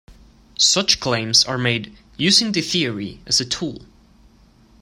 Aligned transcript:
Such 0.57 0.99
claims 0.99 1.43
are 1.45 1.59
made 1.59 1.95
"using 2.17 2.53
the 2.53 2.61
theory" 2.63 3.21
as 3.27 3.39
a 3.39 3.45
tool. 3.45 3.85